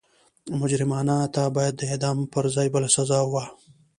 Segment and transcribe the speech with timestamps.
[0.59, 3.43] مجرمانو ته به د اعدام پر ځای بله سزا وه.